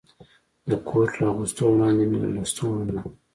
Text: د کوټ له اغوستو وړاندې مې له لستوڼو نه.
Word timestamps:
د 0.69 0.71
کوټ 0.87 1.11
له 1.19 1.25
اغوستو 1.31 1.63
وړاندې 1.69 2.03
مې 2.09 2.17
له 2.23 2.29
لستوڼو 2.37 2.81
نه. 2.91 3.01